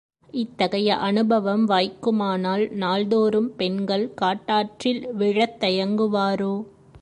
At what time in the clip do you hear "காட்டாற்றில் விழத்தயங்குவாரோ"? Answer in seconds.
4.21-6.53